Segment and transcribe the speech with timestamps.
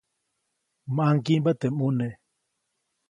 [0.91, 2.07] ʼMaŋgiʼmba teʼ ʼmune.